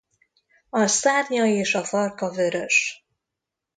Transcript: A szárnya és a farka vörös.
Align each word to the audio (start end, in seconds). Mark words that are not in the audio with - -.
A 0.69 0.87
szárnya 0.87 1.45
és 1.45 1.75
a 1.75 1.83
farka 1.83 2.31
vörös. 2.31 3.05